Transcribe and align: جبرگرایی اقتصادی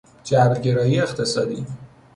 جبرگرایی 0.23 0.99
اقتصادی 0.99 1.65